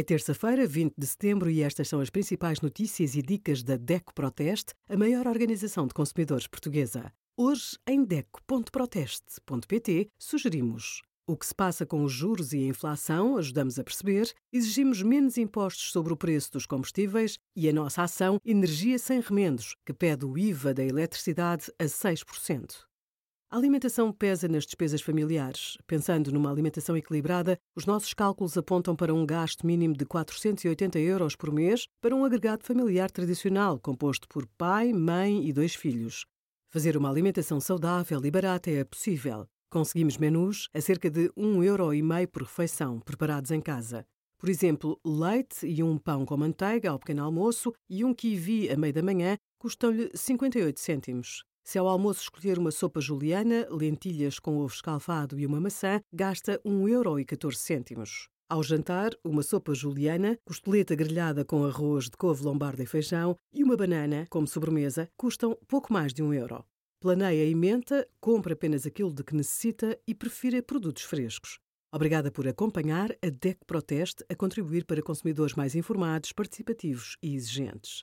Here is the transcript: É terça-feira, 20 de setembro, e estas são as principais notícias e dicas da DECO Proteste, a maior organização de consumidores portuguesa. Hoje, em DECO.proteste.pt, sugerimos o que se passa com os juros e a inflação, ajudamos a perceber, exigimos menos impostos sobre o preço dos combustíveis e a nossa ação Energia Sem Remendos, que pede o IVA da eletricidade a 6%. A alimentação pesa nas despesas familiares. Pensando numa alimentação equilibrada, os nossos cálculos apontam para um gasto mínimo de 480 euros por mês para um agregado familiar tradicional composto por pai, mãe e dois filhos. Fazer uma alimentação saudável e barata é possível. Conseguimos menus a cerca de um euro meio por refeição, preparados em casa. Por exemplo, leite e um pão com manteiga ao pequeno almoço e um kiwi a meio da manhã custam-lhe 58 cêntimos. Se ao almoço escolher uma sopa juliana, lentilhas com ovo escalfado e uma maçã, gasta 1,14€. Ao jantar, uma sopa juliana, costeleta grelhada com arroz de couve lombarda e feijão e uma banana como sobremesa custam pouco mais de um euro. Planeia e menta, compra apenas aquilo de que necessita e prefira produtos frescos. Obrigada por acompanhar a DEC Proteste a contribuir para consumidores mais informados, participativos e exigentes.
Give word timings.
É 0.00 0.02
terça-feira, 0.02 0.66
20 0.66 0.94
de 0.96 1.06
setembro, 1.06 1.50
e 1.50 1.60
estas 1.60 1.86
são 1.86 2.00
as 2.00 2.08
principais 2.08 2.62
notícias 2.62 3.14
e 3.16 3.20
dicas 3.20 3.62
da 3.62 3.76
DECO 3.76 4.14
Proteste, 4.14 4.72
a 4.88 4.96
maior 4.96 5.26
organização 5.26 5.86
de 5.86 5.92
consumidores 5.92 6.46
portuguesa. 6.46 7.12
Hoje, 7.36 7.76
em 7.86 8.02
DECO.proteste.pt, 8.02 10.08
sugerimos 10.18 11.02
o 11.26 11.36
que 11.36 11.44
se 11.44 11.54
passa 11.54 11.84
com 11.84 12.02
os 12.02 12.14
juros 12.14 12.54
e 12.54 12.60
a 12.60 12.68
inflação, 12.68 13.36
ajudamos 13.36 13.78
a 13.78 13.84
perceber, 13.84 14.32
exigimos 14.50 15.02
menos 15.02 15.36
impostos 15.36 15.92
sobre 15.92 16.14
o 16.14 16.16
preço 16.16 16.52
dos 16.52 16.64
combustíveis 16.64 17.36
e 17.54 17.68
a 17.68 17.72
nossa 17.74 18.02
ação 18.02 18.40
Energia 18.42 18.98
Sem 18.98 19.20
Remendos, 19.20 19.76
que 19.84 19.92
pede 19.92 20.24
o 20.24 20.38
IVA 20.38 20.72
da 20.72 20.82
eletricidade 20.82 21.70
a 21.78 21.84
6%. 21.84 22.89
A 23.52 23.56
alimentação 23.56 24.12
pesa 24.12 24.46
nas 24.46 24.64
despesas 24.64 25.02
familiares. 25.02 25.76
Pensando 25.84 26.30
numa 26.30 26.48
alimentação 26.48 26.96
equilibrada, 26.96 27.58
os 27.74 27.84
nossos 27.84 28.14
cálculos 28.14 28.56
apontam 28.56 28.94
para 28.94 29.12
um 29.12 29.26
gasto 29.26 29.66
mínimo 29.66 29.96
de 29.96 30.06
480 30.06 31.00
euros 31.00 31.34
por 31.34 31.50
mês 31.50 31.88
para 32.00 32.14
um 32.14 32.24
agregado 32.24 32.62
familiar 32.62 33.10
tradicional 33.10 33.80
composto 33.80 34.28
por 34.28 34.46
pai, 34.56 34.92
mãe 34.92 35.44
e 35.48 35.52
dois 35.52 35.74
filhos. 35.74 36.24
Fazer 36.72 36.96
uma 36.96 37.10
alimentação 37.10 37.60
saudável 37.60 38.24
e 38.24 38.30
barata 38.30 38.70
é 38.70 38.84
possível. 38.84 39.48
Conseguimos 39.68 40.16
menus 40.16 40.68
a 40.72 40.80
cerca 40.80 41.10
de 41.10 41.28
um 41.36 41.60
euro 41.60 41.88
meio 41.88 42.28
por 42.28 42.42
refeição, 42.42 43.00
preparados 43.00 43.50
em 43.50 43.60
casa. 43.60 44.06
Por 44.38 44.48
exemplo, 44.48 44.96
leite 45.04 45.66
e 45.66 45.82
um 45.82 45.98
pão 45.98 46.24
com 46.24 46.36
manteiga 46.36 46.90
ao 46.90 47.00
pequeno 47.00 47.24
almoço 47.24 47.74
e 47.88 48.04
um 48.04 48.14
kiwi 48.14 48.70
a 48.70 48.76
meio 48.76 48.94
da 48.94 49.02
manhã 49.02 49.36
custam-lhe 49.58 50.08
58 50.14 50.78
cêntimos. 50.78 51.49
Se 51.70 51.78
ao 51.78 51.86
almoço 51.86 52.22
escolher 52.22 52.58
uma 52.58 52.72
sopa 52.72 53.00
juliana, 53.00 53.64
lentilhas 53.70 54.40
com 54.40 54.58
ovo 54.58 54.74
escalfado 54.74 55.38
e 55.38 55.46
uma 55.46 55.60
maçã, 55.60 56.00
gasta 56.12 56.60
1,14€. 56.66 58.26
Ao 58.48 58.60
jantar, 58.60 59.12
uma 59.22 59.40
sopa 59.40 59.72
juliana, 59.72 60.36
costeleta 60.44 60.96
grelhada 60.96 61.44
com 61.44 61.64
arroz 61.64 62.06
de 62.06 62.16
couve 62.16 62.42
lombarda 62.42 62.82
e 62.82 62.86
feijão 62.86 63.36
e 63.54 63.62
uma 63.62 63.76
banana 63.76 64.26
como 64.28 64.48
sobremesa 64.48 65.08
custam 65.16 65.56
pouco 65.68 65.92
mais 65.92 66.12
de 66.12 66.24
um 66.24 66.34
euro. 66.34 66.64
Planeia 67.00 67.48
e 67.48 67.54
menta, 67.54 68.04
compra 68.20 68.54
apenas 68.54 68.84
aquilo 68.84 69.14
de 69.14 69.22
que 69.22 69.36
necessita 69.36 69.96
e 70.08 70.12
prefira 70.12 70.60
produtos 70.60 71.04
frescos. 71.04 71.60
Obrigada 71.94 72.32
por 72.32 72.48
acompanhar 72.48 73.12
a 73.24 73.30
DEC 73.30 73.60
Proteste 73.64 74.24
a 74.28 74.34
contribuir 74.34 74.84
para 74.86 75.00
consumidores 75.00 75.54
mais 75.54 75.76
informados, 75.76 76.32
participativos 76.32 77.16
e 77.22 77.32
exigentes. 77.32 78.02